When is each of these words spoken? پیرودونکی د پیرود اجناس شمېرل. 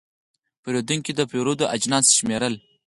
پیرودونکی 0.63 1.11
د 1.15 1.21
پیرود 1.31 1.59
اجناس 1.75 2.05
شمېرل. 2.17 2.53